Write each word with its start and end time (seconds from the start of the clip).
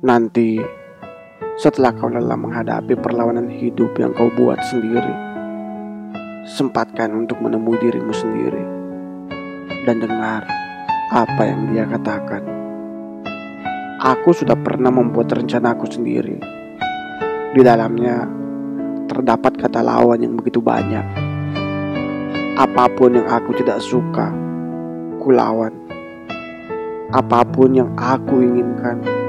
Nanti, 0.00 0.56
setelah 1.60 1.92
kau 1.92 2.08
lelah 2.08 2.32
menghadapi 2.32 2.96
perlawanan 2.96 3.52
hidup 3.52 3.92
yang 4.00 4.16
kau 4.16 4.32
buat 4.32 4.56
sendiri, 4.64 5.12
sempatkan 6.48 7.12
untuk 7.12 7.36
menemui 7.44 7.76
dirimu 7.76 8.08
sendiri 8.08 8.64
dan 9.84 10.00
dengar 10.00 10.48
apa 11.12 11.42
yang 11.44 11.68
dia 11.68 11.84
katakan. 11.84 12.40
Aku 14.00 14.32
sudah 14.32 14.56
pernah 14.56 14.88
membuat 14.88 15.36
rencanaku 15.36 15.84
sendiri. 15.84 16.40
Di 17.52 17.60
dalamnya 17.60 18.24
terdapat 19.04 19.60
kata 19.60 19.84
lawan 19.84 20.24
yang 20.24 20.32
begitu 20.32 20.64
banyak. 20.64 21.04
Apa 22.56 22.88
pun 22.96 23.20
yang 23.20 23.28
aku 23.28 23.52
tidak 23.52 23.84
suka, 23.84 24.32
kulawan. 25.20 25.76
Apa 27.12 27.44
pun 27.44 27.76
yang 27.76 27.92
aku 28.00 28.40
inginkan, 28.40 29.19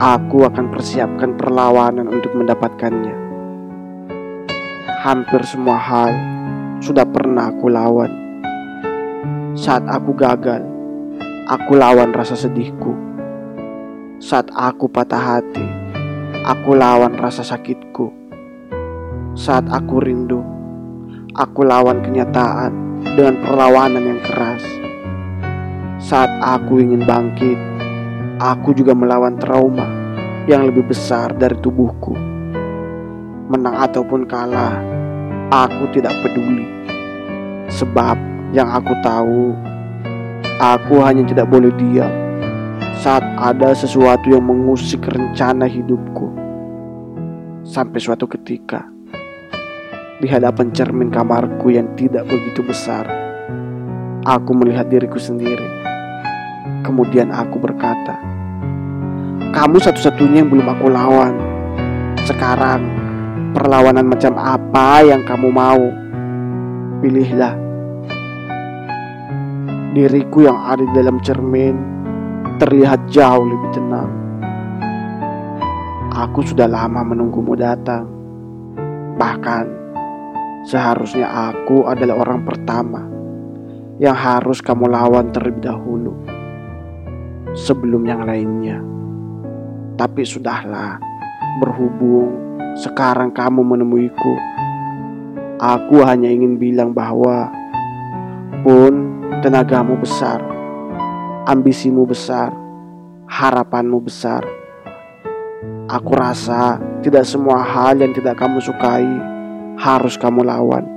aku 0.00 0.48
akan 0.48 0.72
persiapkan 0.72 1.36
perlawanan 1.36 2.08
untuk 2.08 2.32
mendapatkannya. 2.32 3.12
Hampir 5.04 5.44
semua 5.44 5.76
hal 5.76 6.10
sudah 6.80 7.04
pernah 7.04 7.52
aku 7.52 7.68
lawan. 7.68 8.08
Saat 9.52 9.84
aku 9.92 10.16
gagal, 10.16 10.64
aku 11.44 11.76
lawan 11.76 12.16
rasa 12.16 12.32
sedihku. 12.32 12.96
Saat 14.16 14.48
aku 14.56 14.88
patah 14.88 15.20
hati, 15.36 15.68
aku 16.48 16.72
lawan 16.72 17.20
rasa 17.20 17.44
sakitku. 17.44 18.08
Saat 19.36 19.68
aku 19.68 20.00
rindu, 20.00 20.40
aku 21.36 21.60
lawan 21.60 22.00
kenyataan 22.00 23.04
dengan 23.04 23.36
perlawanan 23.44 24.16
yang 24.16 24.20
keras. 24.24 24.64
Saat 26.00 26.32
aku 26.40 26.80
ingin 26.80 27.04
bangkit, 27.04 27.60
aku 28.40 28.72
juga 28.72 28.96
melawan 28.96 29.36
trauma 29.36 29.99
yang 30.50 30.66
lebih 30.66 30.90
besar 30.90 31.30
dari 31.38 31.54
tubuhku. 31.62 32.10
Menang 33.46 33.86
ataupun 33.86 34.26
kalah, 34.26 34.82
aku 35.54 35.86
tidak 35.94 36.10
peduli. 36.26 36.66
Sebab 37.70 38.18
yang 38.50 38.66
aku 38.66 38.90
tahu, 38.98 39.54
aku 40.58 40.98
hanya 41.06 41.22
tidak 41.22 41.46
boleh 41.46 41.70
diam 41.78 42.10
saat 42.98 43.22
ada 43.38 43.70
sesuatu 43.78 44.26
yang 44.26 44.42
mengusik 44.42 45.06
rencana 45.06 45.70
hidupku. 45.70 46.34
Sampai 47.62 48.02
suatu 48.02 48.26
ketika, 48.26 48.82
di 50.18 50.26
hadapan 50.26 50.74
cermin 50.74 51.14
kamarku 51.14 51.70
yang 51.70 51.94
tidak 51.94 52.26
begitu 52.26 52.66
besar, 52.66 53.06
aku 54.26 54.50
melihat 54.50 54.90
diriku 54.90 55.22
sendiri. 55.22 55.78
Kemudian 56.82 57.30
aku 57.30 57.62
berkata, 57.62 58.39
kamu 59.50 59.82
satu-satunya 59.82 60.46
yang 60.46 60.50
belum 60.50 60.66
aku 60.70 60.86
lawan. 60.86 61.34
Sekarang, 62.22 62.86
perlawanan 63.50 64.06
macam 64.06 64.38
apa 64.38 65.02
yang 65.02 65.26
kamu 65.26 65.50
mau? 65.50 65.82
Pilihlah. 67.02 67.58
Diriku 69.90 70.46
yang 70.46 70.54
ada 70.54 70.86
di 70.86 70.92
dalam 70.94 71.18
cermin 71.26 71.74
terlihat 72.62 73.10
jauh 73.10 73.42
lebih 73.42 73.70
tenang. 73.74 74.10
Aku 76.14 76.46
sudah 76.46 76.70
lama 76.70 77.02
menunggumu 77.02 77.58
datang. 77.58 78.06
Bahkan, 79.18 79.64
seharusnya 80.62 81.26
aku 81.26 81.90
adalah 81.90 82.22
orang 82.22 82.46
pertama 82.46 83.02
yang 83.98 84.14
harus 84.14 84.62
kamu 84.62 84.86
lawan 84.86 85.34
terlebih 85.34 85.74
dahulu 85.74 86.14
sebelum 87.58 88.06
yang 88.06 88.22
lainnya. 88.22 88.99
Tapi 90.00 90.24
sudahlah, 90.24 90.96
berhubung 91.60 92.32
sekarang 92.72 93.36
kamu 93.36 93.60
menemuiku. 93.60 94.32
Aku 95.60 96.00
hanya 96.00 96.32
ingin 96.32 96.56
bilang 96.56 96.96
bahwa 96.96 97.52
pun 98.64 99.12
tenagamu 99.44 100.00
besar, 100.00 100.40
ambisimu 101.44 102.08
besar, 102.08 102.48
harapanmu 103.28 104.00
besar. 104.00 104.40
Aku 105.92 106.16
rasa 106.16 106.80
tidak 107.04 107.28
semua 107.28 107.60
hal 107.60 108.00
yang 108.00 108.16
tidak 108.16 108.40
kamu 108.40 108.56
sukai 108.56 109.04
harus 109.76 110.16
kamu 110.16 110.48
lawan. 110.48 110.88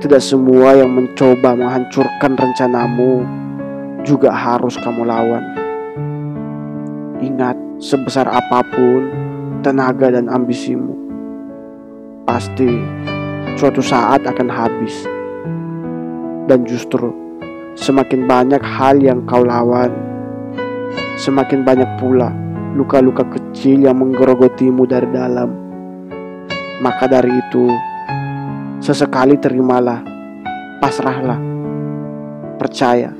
Tidak 0.00 0.24
semua 0.24 0.72
yang 0.72 0.88
mencoba 0.88 1.52
menghancurkan 1.52 2.32
rencanamu 2.32 3.28
juga 4.08 4.32
harus 4.32 4.72
kamu 4.80 5.04
lawan. 5.04 5.57
Ingat, 7.18 7.58
sebesar 7.82 8.30
apa 8.30 8.62
pun 8.62 9.10
tenaga 9.66 10.14
dan 10.14 10.30
ambisimu, 10.30 10.94
pasti 12.22 12.78
suatu 13.58 13.82
saat 13.82 14.22
akan 14.22 14.46
habis. 14.46 15.02
Dan 16.46 16.62
justru 16.62 17.10
semakin 17.74 18.30
banyak 18.30 18.62
hal 18.62 19.02
yang 19.02 19.26
kau 19.26 19.42
lawan, 19.42 19.90
semakin 21.18 21.66
banyak 21.66 21.90
pula 21.98 22.30
luka-luka 22.78 23.26
kecil 23.26 23.82
yang 23.90 23.98
menggerogotimu 23.98 24.86
dari 24.86 25.10
dalam. 25.10 25.50
Maka 26.78 27.10
dari 27.10 27.34
itu, 27.34 27.66
sesekali 28.78 29.34
terimalah, 29.42 30.06
pasrahlah, 30.78 31.42
percaya 32.62 33.10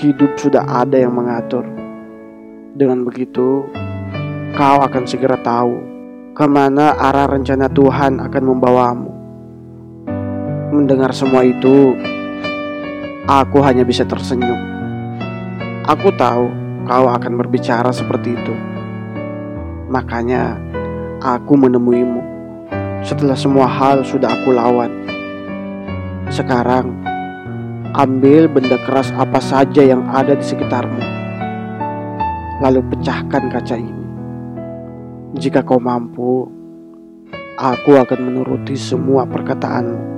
hidup 0.00 0.32
sudah 0.40 0.64
ada 0.64 0.96
yang 0.96 1.12
mengatur. 1.12 1.75
Dengan 2.76 3.08
begitu, 3.08 3.64
kau 4.52 4.78
akan 4.84 5.08
segera 5.08 5.40
tahu 5.40 5.80
ke 6.36 6.44
mana 6.44 6.92
arah 6.92 7.24
rencana 7.24 7.72
Tuhan 7.72 8.20
akan 8.20 8.42
membawamu. 8.44 9.10
Mendengar 10.76 11.16
semua 11.16 11.40
itu, 11.40 11.96
aku 13.24 13.64
hanya 13.64 13.80
bisa 13.80 14.04
tersenyum. 14.04 14.60
Aku 15.88 16.12
tahu 16.20 16.52
kau 16.84 17.08
akan 17.08 17.32
berbicara 17.40 17.88
seperti 17.96 18.36
itu. 18.36 18.52
Makanya, 19.88 20.60
aku 21.24 21.56
menemuimu 21.56 22.20
setelah 23.00 23.40
semua 23.40 23.64
hal 23.72 24.04
sudah 24.04 24.28
aku 24.28 24.52
lawan. 24.52 24.92
Sekarang, 26.28 26.92
ambil 27.96 28.52
benda 28.52 28.76
keras 28.84 29.08
apa 29.16 29.40
saja 29.40 29.80
yang 29.80 30.04
ada 30.12 30.36
di 30.36 30.44
sekitarmu 30.44 31.15
lalu 32.60 32.80
pecahkan 32.92 33.52
kaca 33.52 33.76
ini. 33.76 34.06
Jika 35.36 35.60
kau 35.60 35.76
mampu, 35.76 36.48
aku 37.60 37.90
akan 37.96 38.20
menuruti 38.24 38.72
semua 38.72 39.28
perkataanmu. 39.28 40.15